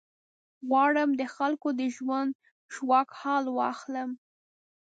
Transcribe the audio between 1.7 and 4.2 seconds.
د ژوند ژواک حال واخلم.